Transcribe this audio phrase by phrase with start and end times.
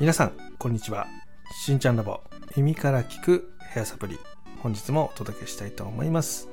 [0.00, 1.06] 皆さんこんにちは。
[1.52, 2.22] しんちゃんラボ
[2.56, 4.18] 耳から聞くヘアサプリ
[4.62, 6.48] 本日もお届けしたいと思います。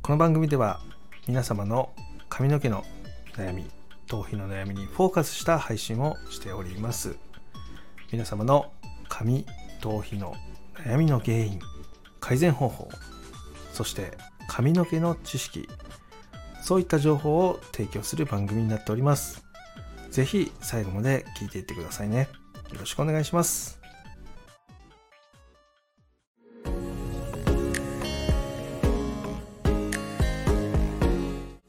[0.00, 0.80] この番組では
[1.26, 1.90] 皆様の
[2.30, 2.86] 髪の毛の
[3.36, 3.66] 悩み
[4.06, 7.16] 頭皮の悩みにフォーカスした配信をしております。
[8.10, 8.72] 皆様の
[9.10, 9.44] 髪
[9.82, 10.34] 頭皮の
[10.76, 11.60] 悩みの原因
[12.18, 12.88] 改善方法
[13.74, 14.16] そして
[14.48, 15.68] 髪の毛の知識
[16.62, 19.44] そういった情報を提供する番組になっております。
[20.10, 22.30] ぜひ最後まで聞いていってくださいね。
[22.72, 23.78] よろしくお願いします。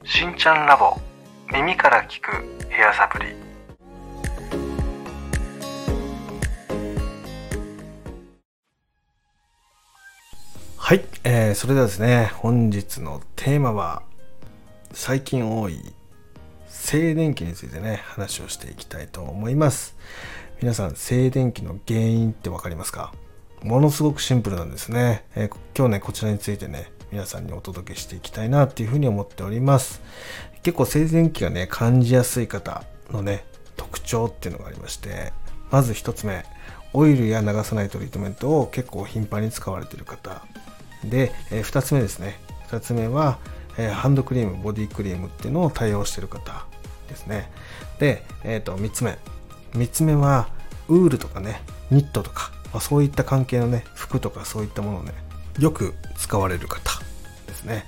[0.04, 1.00] しんちゃんラボ
[1.52, 2.30] 耳から聞く
[2.70, 3.52] ヘアサプリ。
[10.78, 14.04] はい、えー、それではですね本日のテーマは
[14.92, 15.80] 最近多い
[16.68, 19.96] 静電気についてね話をしていきたいと思います
[20.62, 23.12] 皆さん静電気の原因って分かりますか？
[23.64, 30.02] ものすごくシンプルなんですね、えー、今日ねこちらについてね皆さんにお届けしていきたいなっていうふうに思っております。
[30.62, 33.44] 結構静電気がね感じやすい方のね
[33.76, 35.34] 特徴っていうのがありまして
[35.72, 36.46] まず1つ目
[36.94, 40.44] オイルや流さないトリートメントを結構頻繁に使われている方
[41.04, 42.40] で、えー、2つ目ですね。
[42.70, 43.40] 2つ目は、
[43.80, 46.66] えー、ハンドクリームボディクリームっていうのを対応している方
[47.10, 47.50] ですね。
[47.98, 49.18] で、えー、と3つ目。
[49.74, 50.50] 3つ目は
[50.88, 55.14] ウールとかねニットとか、まあ、そういった関係のね服とかそういったものをね
[55.60, 57.00] よく使われる方
[57.48, 57.86] ですね、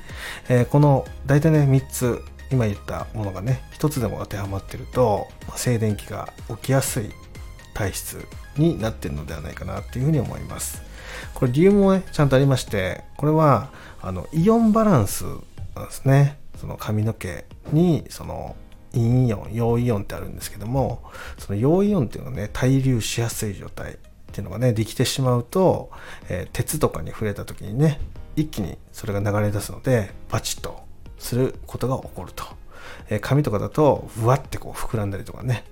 [0.49, 7.09] えー、この大体ね3つ今言ったものがね1つでも当てはまってると、ま、静電気が起きやすい
[7.73, 10.83] 体質になってるのではないかなっていうふうに思います。
[11.33, 13.69] これ理由もねちゃんとありましてこれは
[14.01, 15.23] あのイオンバランス
[15.75, 16.37] なんですね。
[16.59, 18.55] その髪の毛にその
[18.93, 21.03] 陰イオン陽イオンってあるんですけども
[21.37, 23.97] その陽イオンっていうのがね滞留しやすい状態っ
[24.31, 25.91] ていうのがねできてしまうと、
[26.29, 27.99] えー、鉄とかに触れた時にね
[28.35, 30.83] 一気にそれが流れ出すのでバチッと
[31.17, 32.45] することが起こると、
[33.09, 35.63] えー、髪とかだとふわってこう膨らんだりとかね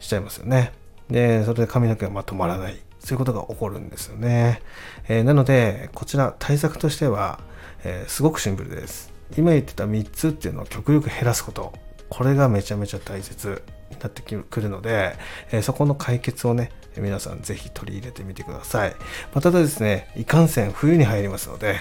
[0.00, 0.72] しちゃいますよね。
[1.10, 2.78] でそれで髪の毛がまとまらない。
[3.00, 4.60] そういうことが起こるんですよね、
[5.08, 7.38] えー、なのでこちら対策としては、
[7.84, 9.12] え、すごくシンプルです。
[9.36, 11.72] 今言ってた3つっていうのを極力減らすこと。
[12.08, 15.16] これがめちゃめちゃ大切になってくるので、
[15.52, 21.76] え、そこの解決をね皆さんぜひ取り入れてみてください、まあ、ただですねいかんせん冬に入りますので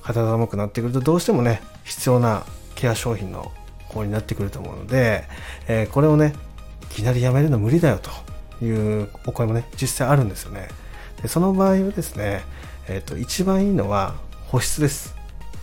[0.00, 3.52] 肌寒くなってくるとどうしてもね必要なケア商品の
[3.88, 5.24] 方になってくると思うので、
[5.68, 6.34] え、これをね
[6.82, 10.68] いきなりやめるの無理だよというお声もね実際あるんですよね。
[11.22, 12.42] でその場合はですね、
[12.88, 14.14] えーと、一番いいのは
[14.48, 15.14] 保湿です。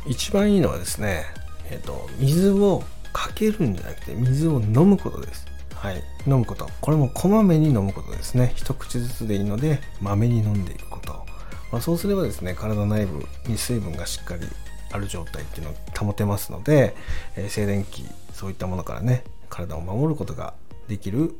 [0.07, 1.25] 一番いいのはですね、
[1.69, 2.83] えーと水を
[3.13, 5.45] かけるんじゃなくて水を飲むことです。
[5.75, 6.69] はい、飲むこと。
[6.79, 8.53] これもこまめに飲むことですね。
[8.55, 11.25] 一口ずつでいいのでまめに飲んでいくこと、
[11.71, 14.43] まあ、そうすればですね体内部に水分がしっかり
[14.91, 16.95] ある状態っていうのを保てますので、
[17.35, 20.53] えー、静電気そういったものからね体を守ることが
[20.87, 21.33] できる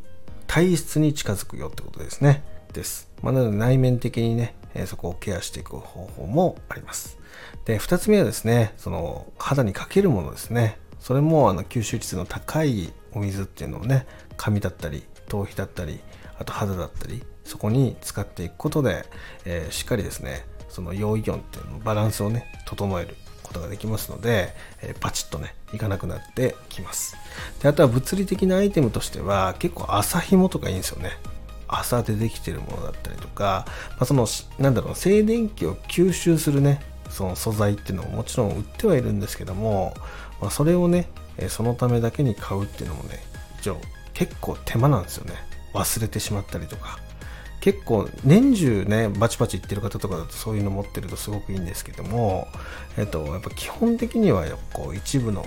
[0.48, 2.44] 体質に近づくよってことですね。
[2.74, 7.18] です、まあ、なので内面的にね、えー、そこをケアしていく方法もあります。
[7.66, 14.06] で2つ目はですねその肌にかけるものですねそれもあの吸収率の高いお水っていうのをね
[14.38, 16.00] 髪だったり頭皮だったり
[16.38, 19.06] あと肌だったりそこに使っていくことで、
[19.44, 27.17] えー、しっかりですねその陽イオンっていうのバランスをね整えることができますので、えー、パチッとねいかなくなってきます。
[27.61, 31.11] であとは物理的なアイテムとしては結構麻紐とかいいんですよね。
[31.67, 34.28] 麻でできてるものだったりとか、まあ、その
[34.59, 39.94] なんだろう静電気を吸収するねその素材っていうのももちろん売ってはいるんですけども、
[40.41, 41.07] まあ、それをね
[41.38, 43.19] えそのためだけに買うっていうのもね
[43.59, 43.78] 一応
[44.13, 45.34] 結構手間なんですよね。
[45.74, 47.00] 忘れてしまったりとか。
[47.62, 52.47] 結構年中ねバチバチいってる方とかだとそういうの持ってるとすごくいいんですけども
[52.97, 55.46] えっとやっぱ基本的にはこう一部の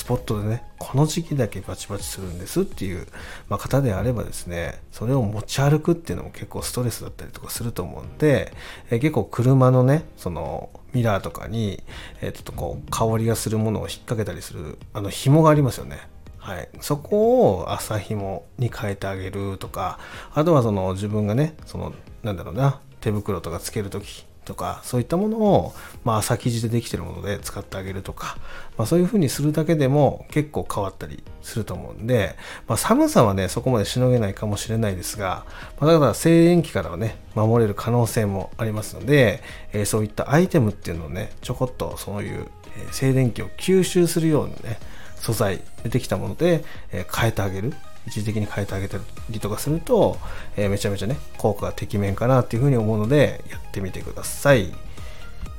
[0.00, 3.06] スポットでねこの時期だけバチバチするんですっていう、
[3.50, 8.50] まあ、方であればですねそれを持ち歩くっていうのも結構ストレスだったりとかすると思うんで、
[8.90, 11.82] え結構車のねそのミラーとかに、
[12.22, 15.98] えー、ちょっとこう香りがするものを引っ掛けたりするあの紐がありますよね。
[16.38, 19.98] はい、そこを朝紐に変えてあげるとか
[20.32, 21.92] あとはその自分がねその
[22.22, 25.72] なんだろうな手袋とかつける時とかそういったものを、
[26.04, 28.36] まあ、朝生地でできてるもので使ってあげるとか、
[28.76, 32.34] まあ、そういう風にするだけでも結構変わったりすると思うんで、
[32.66, 35.44] まあ、寒さはねそこまでしのげないかもしれないですが、
[35.78, 39.40] まあ、だから静電気からはね守れる可能性もありますので、
[39.72, 42.48] えー、そういったアイテムっていうのをねちょこっとそういう、
[42.90, 44.80] 静電気を吸収するようにね
[45.14, 47.74] 素材でできたもので、え変えてあげる。
[48.06, 48.98] 一時的に変えてあげた
[49.28, 50.16] りとかすると、
[50.56, 54.72] えー、めちゃめちゃね効果がてきめんかなっていうふうに思うのでやってみてください。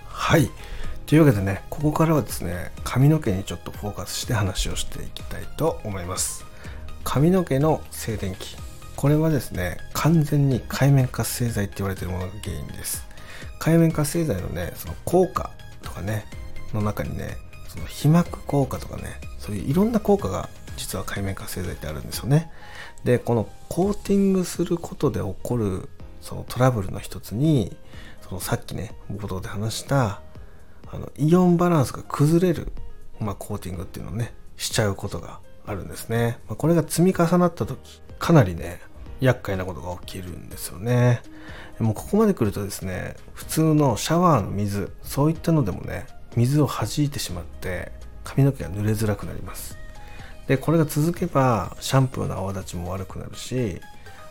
[0.07, 0.49] はい。
[1.05, 6.45] というわけでねここからはですね髪の毛にちょっとフォーカスして話をしていきたいと思います。
[7.03, 8.55] 髪の毛の静電気。
[8.95, 13.05] これはですね完全に界面活性剤って言われてるものが原因です。
[13.59, 15.51] 界面活性剤のねその効果
[15.81, 16.25] とかね
[16.73, 17.37] の中にね
[17.67, 20.49] その皮膜効果とかねそういういろんな効果が
[20.81, 22.51] 実は界面活性剤ってあるんですよね。
[23.03, 25.89] でこのコーティングすることで起こる
[26.21, 27.75] そのトラブルの一つに
[28.21, 30.21] そのさっきね冒頭で話した
[30.91, 32.71] あのイオンバランスが崩れる、
[33.19, 38.81] まあ、コーティングっていうのをねしちゃうことがあるんですね、まあ、これが積み重なった時かなりね
[39.19, 41.21] 厄介なことが起きるんですよね。
[41.79, 47.91] もうここまで来るとですね普通のシャワーの水そういったのでもね水を弾いてしまって
[48.23, 49.80] 髪の毛が濡れづらくなります。
[50.51, 53.79] でこれが続けばシャンプーの泡立ちも悪くなるし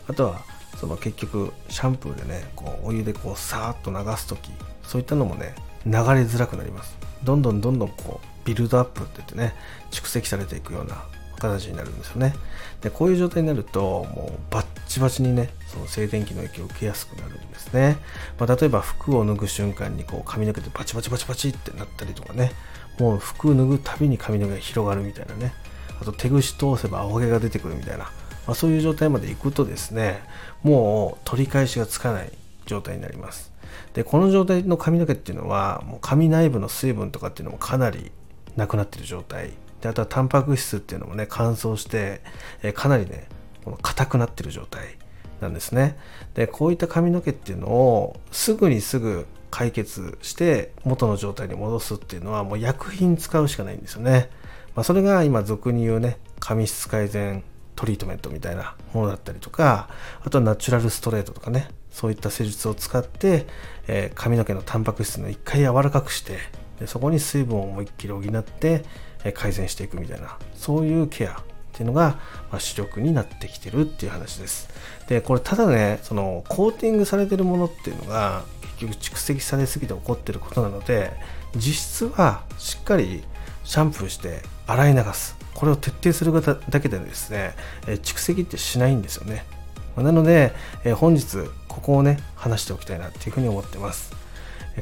[0.07, 0.43] あとは
[0.77, 4.51] その結局シャンプーでねこうお湯でこうさーっと流す時
[4.83, 6.95] そういったのもね流れづらくなります。
[7.23, 9.55] どんどんどんどんこうビルドアップって言ってね
[9.89, 11.03] 蓄積されていくような
[11.39, 12.35] 形になるんですよね。
[12.81, 17.97] でこういう状態になるともうバッチバチにねその静電気の影響を受けやすくなるんですね、
[18.37, 22.51] まあ、例えば服を脱ぐ瞬間にこう髪の毛でバチバチバチバチってなったりとかね
[22.99, 25.53] もう服を脱ぐたびに髪の毛が広がるみたいなね
[26.01, 28.11] あと手ぐし通せば青毛が出てくるみたいな、ま
[28.47, 30.21] あ、そういう状態まで行くとですね
[30.63, 32.31] もう取り返しがつかない
[32.65, 33.51] 状態になります。
[33.93, 38.11] でこの状態の髪の毛っていうのはもう髪内部の水分とかっていうのもかなり
[38.55, 39.51] なくなってる状態。
[39.81, 42.21] であとはタンパク質っていうのもね乾燥して、
[42.61, 43.27] えかなりね
[43.63, 44.97] この硬くなってる状態
[45.39, 45.97] なんですね。
[46.35, 54.29] でこういった髪の毛っていうのをすぐにすぐ解決して元の状態に戻すっていうのはもう薬品使うしかないんですよね、
[54.75, 57.43] まあ、それが今俗に言うね髪質改善
[57.75, 59.89] トリートメントみたいなものだったりとか
[60.23, 63.47] あとはナチュラルストレートとかねそういった施術を使って、
[63.87, 66.37] えー、髪の毛のタンパク質の一回柔らかくして
[66.79, 68.83] でそこに水分を思いっきり補って、
[69.23, 71.43] え改善していくみたいなそういうケアっ
[71.73, 72.19] ていうのが、
[72.51, 74.67] まあ、主力になってきてるっていう話です。
[75.07, 78.43] でこれただねそのコーティングされてるものっていうのが
[78.79, 81.11] 結局蓄積されすぎて起こってることなので
[81.55, 83.23] 実質はしっかり
[83.63, 85.35] シャンプーして洗い流す。
[85.53, 86.31] これを徹底する
[86.69, 87.53] だけでですね、
[87.87, 89.45] え蓄積ってしないんですよね。
[89.97, 90.53] なので、
[90.83, 91.37] え本日
[91.67, 94.13] ここをね話しておきたいなっていうふうに思ってます。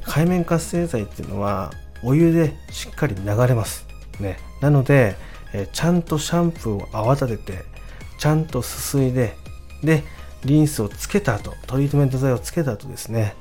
[0.03, 1.71] 海面活性剤っていうのは
[2.03, 3.85] お湯でしっかり流れます。
[4.19, 4.37] ね。
[4.61, 5.15] なので、
[5.53, 7.63] えちゃんとシャンプーを泡立てて
[8.19, 9.35] ちゃんとすすいで
[9.83, 10.03] で
[10.45, 13.35] リンスをつけた後トリートメント剤をつけた後ですね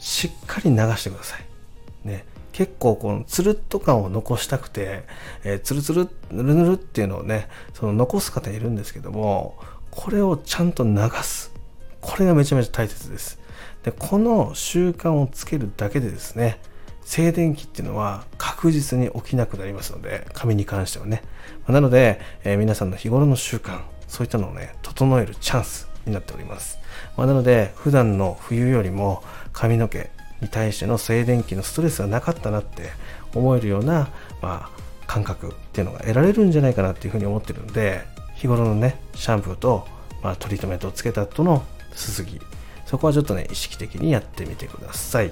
[0.00, 2.08] しっかり流してください。
[2.08, 2.24] ね。
[2.52, 5.04] 結構このつるっと感を残したくて、
[5.44, 9.58] えー、つるつるぬるぬるっていうのをねその残す方いるんですけども
[9.90, 11.52] これをちゃんと流す。
[12.00, 13.38] これがめちゃめちゃ大切です。
[13.84, 16.60] でこの習慣をつけるだけでですね
[17.04, 21.22] 静電気っていうのは確実に起きなくなりますので髪に関してはね。
[21.68, 26.78] なので、えー、皆さんの日頃の習慣そういったのをね整えるチャンスになっております、
[27.16, 29.22] まあ、なので普段の冬よりも
[29.52, 30.10] 髪の毛
[30.42, 32.90] に対しての静電気のストレスがなかったなって
[33.34, 34.10] 思えるような、
[34.42, 34.70] まあ、
[35.06, 38.02] 感覚っていうのが得られるんじゃないかなっていうふうに思ってるんで
[38.34, 39.86] 日頃のねシャンプーと、
[40.22, 41.64] まあ、トリートメントをつけた後の
[41.94, 42.40] すすぎ
[42.92, 45.30] そこはちょっとね、意識的にやってみてください。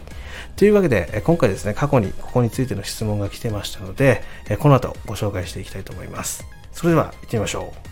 [0.57, 4.23] というわけで、今回ですね、過去にここについての質問が来てましたので、
[4.61, 6.47] この後ご紹介していきたいと思います。
[6.73, 7.90] それでは行ってみましょう。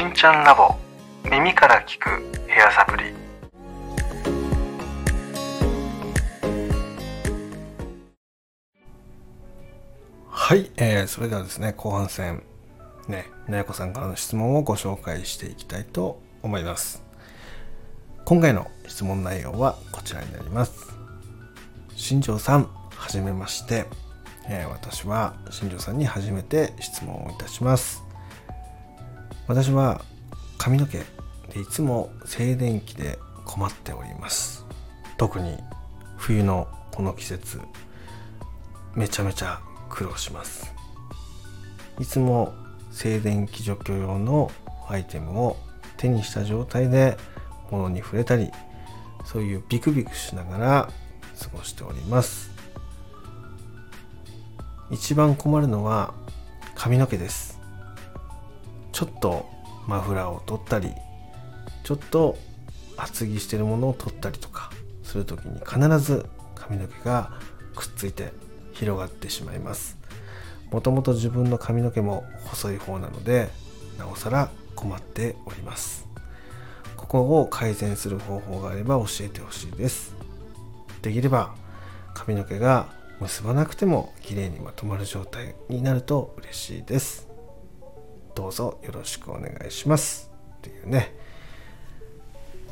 [0.00, 0.74] しんちゃんラボ
[1.30, 2.08] 耳から聞く
[2.48, 3.12] ヘアサプリ。
[10.26, 12.42] はい、えー、それではですね後半戦
[13.08, 17.02] ねなやこさんからの質問をご紹介していきたいと思います。
[18.24, 20.94] 今回の質問内容はこちらになります。
[21.94, 23.84] 新庄さんはじめまして、
[24.48, 28.09] えー、私は新庄さんに初めて質問をいたします。
[29.50, 30.00] 私は
[30.58, 31.04] 髪の毛で
[31.60, 34.64] いつも静電気で困っております。
[35.18, 35.58] 特に
[36.18, 37.60] 冬のこの季節
[38.94, 40.72] めちゃめちゃ苦労します。
[41.98, 42.54] いつも
[42.92, 44.52] 静電気除去用の
[44.88, 45.56] アイテムを
[45.96, 47.16] 手にした状態で
[47.72, 48.52] 物に触れたり
[49.24, 50.88] そういうビクビクしながら
[51.40, 52.52] 過ごしております。
[54.92, 56.14] 一番困るのは
[56.76, 57.59] 髪の毛です。
[59.00, 59.48] ちょっと
[59.86, 60.92] マフラーを取ったり
[61.84, 62.36] ちょっと
[62.98, 64.70] 厚着してるものを取ったりとか
[65.02, 67.30] する時に必ず髪の毛が
[67.74, 68.34] くっついて
[68.74, 69.96] 広がってしまいます。
[70.70, 73.48] もともと自分の髪の毛も細い方なので
[73.98, 76.06] なおさら困っております。
[76.98, 80.14] ここを改善する方法があれば教えてほしいです。
[81.00, 81.54] できれば
[82.12, 87.29] 髪の毛が結ばなくても綺麗にまとまる状態になると嬉しいです。
[88.34, 90.30] どうぞよろしくお願いします。
[90.58, 91.14] っていうね。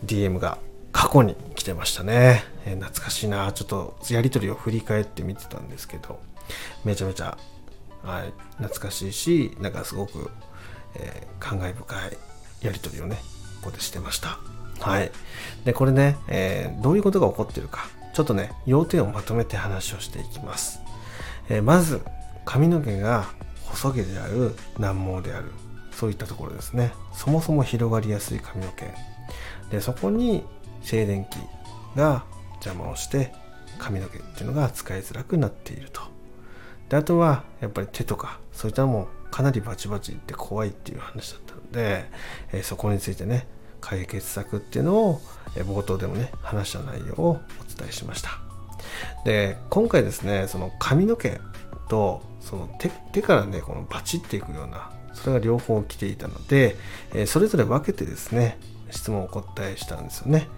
[0.04, 0.58] DM が
[0.92, 3.52] 過去に来てましたね、えー、懐かしいな。
[3.52, 6.20] ちょっとやり取りを振り返って見てたんですけど。
[6.84, 7.36] めちゃめちゃ、
[8.02, 10.30] はい、懐かしいしなんかすごく、
[10.94, 12.16] えー、感慨深い
[12.62, 13.16] やり取りをね
[13.60, 14.38] ここでしてました。
[14.80, 15.10] はい。
[15.64, 17.88] でこれね、えー、どういうことが起こってるか。
[18.18, 20.80] ちょっとね要点をまとめて話をしていきます、
[21.48, 22.02] えまず
[22.44, 23.28] 髪の毛が
[23.70, 25.52] 細毛である難毛である
[25.92, 26.92] そういったところですね。
[27.12, 28.86] そもそも広がりやすい髪の毛。
[29.70, 30.44] でそこに
[30.82, 31.38] 静電気
[31.96, 32.24] が
[32.64, 33.32] 邪魔をして
[33.78, 36.02] 髪の毛っていうのが使いづらくなっていると。
[36.88, 42.10] であとはやっぱり手とかそういったのもかなりバチバチって怖いっていう話だったので、
[42.52, 43.46] えー、そこについてね
[43.80, 45.20] 解決策っていうのを、
[45.56, 48.30] えー、冒頭でもね話した内容をお伝えしました。
[49.24, 51.40] で今回ですねその髪の毛
[51.88, 56.76] とその手手からねこのバチっていくようなそれが両方来ていたので、
[57.12, 58.58] えー、それぞれ分けてですね
[58.90, 60.48] 質問をお答えしたんですよね。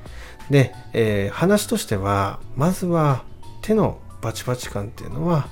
[0.50, 3.24] で、えー、話としてはまずは
[3.62, 5.48] 手のバチバチ感っていうのは、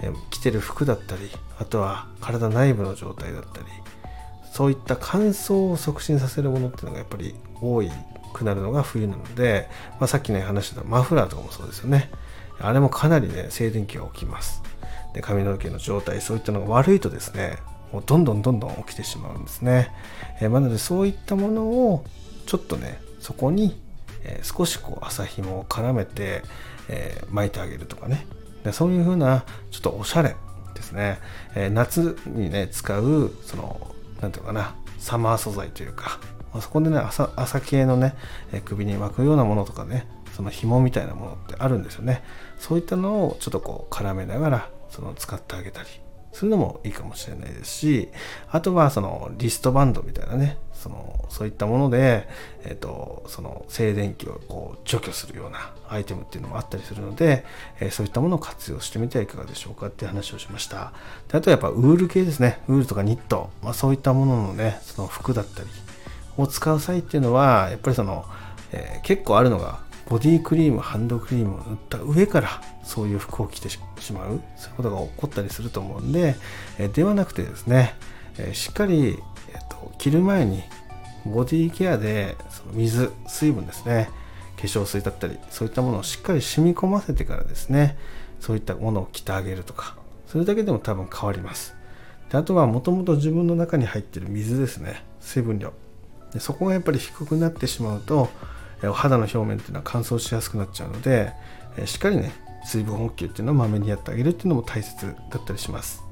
[0.00, 3.66] えー、着てる服だったりあとは体内部の状態だったり
[4.52, 7.90] そういった乾燥を促進させるものっていうのがやっぱり多い
[8.32, 12.10] くなるのが冬なので、まあ、さっきね話したマフラーとかもそうですよね。
[12.58, 14.62] あれもかなりね静電気が起きます。
[15.14, 17.58] で髪の毛の状態そういったのが悪いとですね
[17.92, 19.90] もうどんどんどんどん起きてしまうんですね、
[20.40, 22.04] えー、なのでそういったものを
[22.46, 23.80] ちょっとねそこに、
[24.24, 26.42] えー、少しこう麻紐を絡めて、
[26.88, 28.26] えー、巻いてあげるとかね。
[28.64, 30.36] でそういう風なちょっとおしゃれ
[30.74, 31.18] ですね、
[31.56, 36.20] えー、夏にね使うその何て言うかなサマー素材というか、
[36.52, 38.14] まあ、そこでね朝朝系のね、
[38.52, 42.22] え首に巻くようなものとかねその紐みたいなものってあるんですよね。
[42.58, 45.88] そういったのをちょっとこう絡めながらその使ってあげたり
[46.32, 48.08] するのもいいかもしれないですし
[48.50, 52.26] あとはそのリストバンドみたいなねそのそういったもので、
[52.64, 57.44] えーと、その静電気をこう除去するようなアイテムっていうのもあったりするので、
[57.78, 60.92] えー、そういったものを活用してみてはいかがでしょうかって話をしました。
[61.28, 62.60] であとはやっぱウール系ですね。
[62.66, 65.68] ウールとかニット、まあ、そういったもののねその服だったり
[66.36, 68.24] を使う際っていうのはやっぱりその、
[68.72, 69.80] えー、結構あるのが
[70.12, 73.78] ボディクリームハンドクリームを塗った上からそういう服を着てし
[74.12, 76.36] まうそういうことが起こったりすると思うんで、
[76.78, 77.94] え、ではなくてですね、
[78.36, 79.18] え、しっかり
[79.52, 80.62] えー、と着る前に
[81.24, 84.10] ボディケアでその水水分ですね
[84.56, 87.96] 化粧水だったりそういったものをしっかり染み込ませてからですね
[88.40, 91.74] そういったものを着てあげるとかそれだけでも多分変わります。
[92.30, 95.72] であとはもともと自分の中に入ってる水ですね水分量。
[96.32, 98.30] でそこがやっぱり低くなってしまうと
[98.84, 101.32] お肌の表面っていうのは乾燥しやすくなっちゃうので
[101.86, 102.32] しっかりね
[102.64, 106.02] 水分補給っていうのをまめにやってあげるっていうのも大切だったりします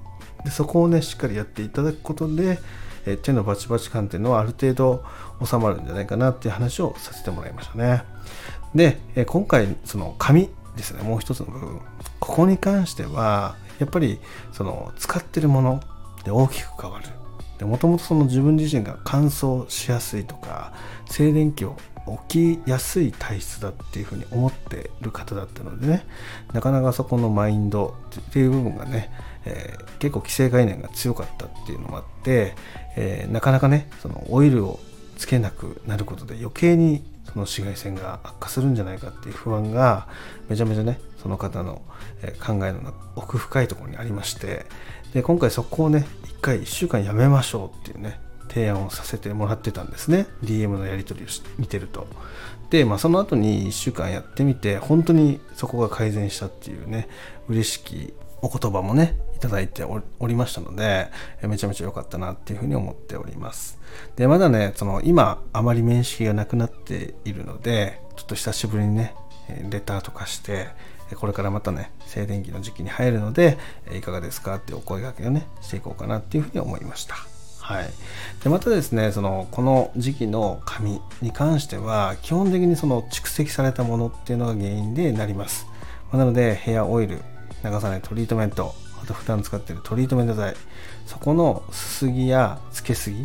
[0.44, 2.58] でそこをねしっかりやっていただくことで
[3.06, 5.04] え手のバチバチ感っていうのはある程度
[5.44, 8.04] 収まるんじゃないかなっていう話をさせてもらいましたね。
[8.74, 11.80] で、え今回その紙ですねもう一つの部分
[12.20, 14.20] ここに関してはやっぱり
[14.52, 15.80] その使ってるもの
[16.24, 17.06] で大きく変わる。
[17.66, 20.72] もともとその自分自身が乾燥しやすいとか
[21.10, 21.76] 静電気を
[22.28, 26.06] 起きやすい体質だっていうふうに思ってる方だったのでね
[26.52, 29.10] なかなかそこのマインドっていう部分がね
[29.44, 32.54] えー、結構既成概念が強かったっていうのもあって、
[32.96, 34.80] えー、なかなかねそのオイルを
[35.16, 40.08] つけなくなることで余計にその紫外線が悪化するんじゃないかっていう不安が
[40.48, 41.82] めちゃめちゃねその方の
[42.44, 44.66] 考えの奥深いところにありまして
[45.14, 48.20] で今回そこをね一回1週間やめましょうっていうね
[48.52, 50.26] 提案をさせてもらってたんですね。
[50.42, 51.28] DM のやり取りを
[51.58, 52.06] 見てると。
[52.70, 57.08] で、まあ、その後に1週間やってみて本当にそこが改善したっていうね
[57.48, 61.08] 嬉しきお言葉もねいただいておりましたので
[61.42, 63.78] めちゃめちゃ良かったなっていうふうに思っております。
[64.16, 69.14] でまだねその今あまり面識がなくなっているのでちょっと久しぶりにね
[69.68, 70.68] レターとかして
[71.16, 73.58] これからまたね静電気の時期に入るので
[73.92, 77.29] いかがですかってお声掛けをねしていこうかなっていうふうに思いました。
[77.70, 77.90] はい、
[78.42, 85.66] でまたですねそのこの時期の髪に関しては基本的にその蓄積されたものっていうのが原因でなります。
[86.10, 87.18] まなのでヘアオイル
[87.62, 90.54] 流さないトリートメントあと普段使ってるトリートメント剤。
[91.06, 93.22] そこのすすぎやつけすぎ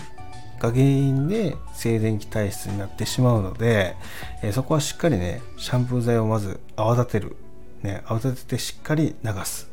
[0.59, 3.95] が原因で静電気体質になってしまうので、
[4.43, 7.35] えー、そこはしっかりねシャンプー剤をまず泡立てる。
[7.81, 9.69] ね、慌ててしっかり流す。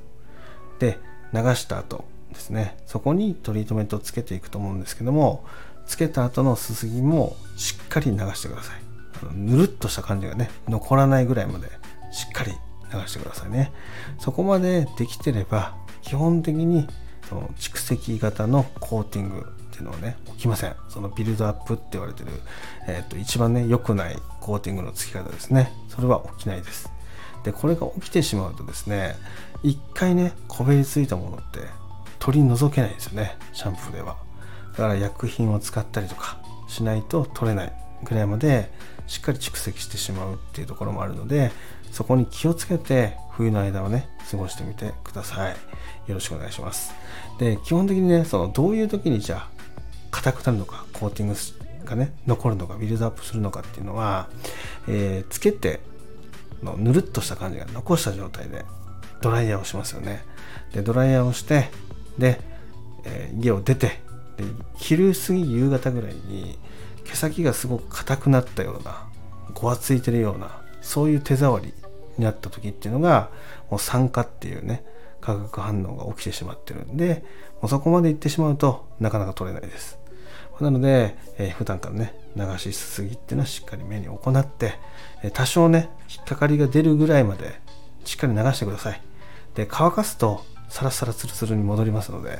[0.78, 0.98] で、
[1.32, 5.44] 流した後ですね、そこにトリートメントをつけていくと思うんですけども、
[5.86, 8.82] つけた後のすすぎもしっかり流してください。
[9.34, 11.68] ぬるっとした感じがね、残らないぐらいまで
[12.12, 12.52] しっかり
[12.92, 13.72] 流してくださいね。
[14.18, 16.88] そこまでできてれば、基本的に
[17.28, 20.74] その蓄積型のコーティングっていうのはね、起きません。
[20.88, 22.30] そのビルドアップって言われてる、
[22.86, 25.72] えっ、と、一番ね、良くないコーティングの付き方ですね。
[25.88, 26.90] それは起きないです。
[27.44, 29.16] で、これが起きてしまうとですね、
[29.62, 31.60] 一回ね、こべりついたものって
[32.22, 34.16] 取り除けないですよね、シャンプーでは。
[34.72, 37.72] だから薬品を使ったりとかしないと取れない。
[38.04, 38.70] ぐらいまで
[39.06, 41.52] しっかり蓄積してしまうっていうところもあるので
[41.90, 45.52] そこに気をつけて冬の間をね過ごしてみてください。
[46.08, 46.92] よろしくお願いします。
[47.38, 49.48] で基本的にねそのどういう時にじゃあ
[50.10, 54.28] 硬くなるのかコーティングがね残るのかビルドアップするのかっていうのは、
[54.88, 55.80] えー、つけて
[56.62, 58.64] のぬるっとした感じが残した状態で
[59.20, 60.24] ドライヤーをしますよね。
[60.72, 61.70] でドライヤーをして
[62.18, 62.40] で、
[63.04, 64.00] えー、家を出て
[64.36, 64.44] で
[64.76, 66.58] 昼過ぎ夕方ぐらいに
[67.04, 69.08] 毛先がすごく硬くなったような
[69.54, 71.74] ごわついてるようなそういう手触り
[72.18, 73.30] になった時っていうのが
[73.70, 74.84] もう酸化っていうね
[75.20, 77.24] 化学反応が起きてしまってるんで
[77.60, 79.98] もうそこまでいってしまうとなかなか取れないです。
[80.60, 84.74] なので、えー、普段からね流しすすぎっていうのはしっかり目に行って、
[85.22, 87.60] え、多少ね引っかかりが出るぐらいまで
[88.04, 89.00] しっかり流してください。
[89.54, 92.38] で乾かすとサラサラツルツルに戻りますので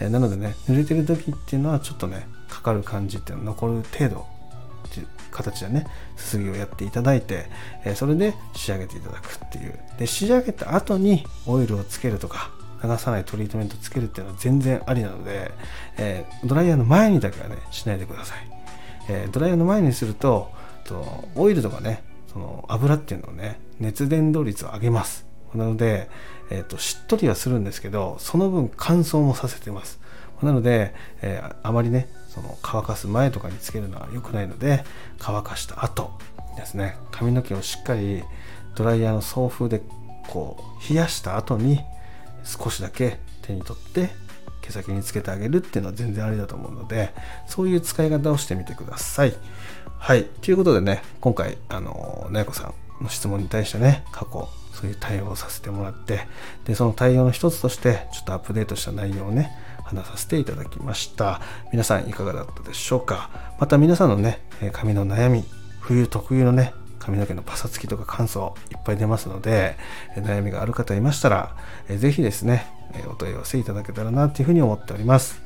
[0.00, 4.26] えなのでね濡れてる時っていうのはちょっとねかかる感じっていうのは残る程度
[5.30, 7.46] 形でねすすぎをやっていただいて、
[7.84, 9.78] えそれで仕上げていただくっていう。
[9.98, 12.50] で仕上げた後にオイルをつけるとか
[12.82, 15.52] 流さないトリートメントつけるっていうのは全然ありなので、
[15.98, 18.38] えー、ドライヤーの前にだけはねしないでください、
[19.10, 20.50] えー、ドライヤーの前にすると
[20.84, 25.28] とオイルとかねその油っていうのをね熱伝導率を上げます。
[25.54, 26.10] なので、
[26.50, 29.98] えーと、しっとりはするんですけどその分乾燥もさせてます。
[30.42, 34.84] なので、えー、あまりねその乾かす前とかにつけるのは良くないので
[35.18, 36.12] 乾かした後
[36.56, 36.96] ですね。
[37.10, 38.22] 髪の毛をしっかり
[38.76, 39.82] ドライヤーの送風で
[40.28, 41.80] こう冷やした後に
[42.44, 44.10] 少しだけ手に取って
[44.62, 47.12] 毛先につけてあげるっていうのは全然ありだと思うので
[47.46, 49.34] そういう使い方をしてみてください。
[49.98, 50.24] はい。
[50.24, 56.20] ということでね今回あのなやこさんの質問に対してね過去そういう対応をさせてもらって
[56.64, 59.50] でその対応の一つとしてちょっとアップデートした内容をね
[59.82, 61.40] 話させていただきました。
[61.72, 63.30] 皆さんいかがだったでしょうか？
[63.58, 64.40] また皆さんのね
[64.72, 65.44] 髪の悩み
[65.80, 69.76] 冬特有のね髪の毛のパサつきとか乾燥いっぱい出ますので
[70.14, 71.56] 悩みがある方いましたら
[71.88, 72.66] 是非ですね
[73.10, 75.40] お問い合わせいただけたらなというふうに思っております。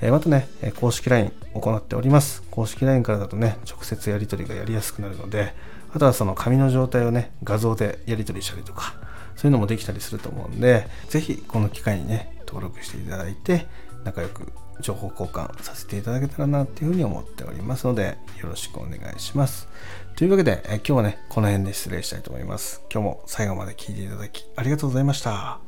[0.00, 0.48] またね
[0.80, 2.42] 公式 LINE 行っております。
[2.50, 5.54] 公式 LINE からだとね直接やり取りがやりやすくなるので
[5.92, 8.94] あとはその紙の状態をね、画像でやり取りしたりとか、
[9.36, 13.66] そういうのもできたりすると思うんで、ぜひこの機会にね、登録していただいて、
[14.04, 19.68] 仲良く情報交換させていただけたらなっていうふうに思っておりますので、よろしくお願いします。
[20.16, 22.82] というわけで、え今日はね、この辺で失礼したいと思います。
[22.92, 25.60] 今日も最後まで聞いていただきありがとうございました。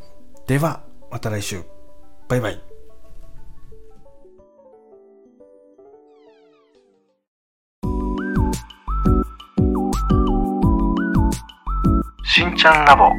[0.46, 1.62] では、また来週。
[2.28, 2.69] バイバイ。
[12.60, 13.14] ちゃんラボ。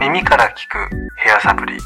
[0.00, 0.78] 耳から聞く
[1.16, 1.76] ヘアサプリ。